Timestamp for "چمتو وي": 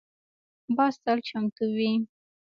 1.27-1.91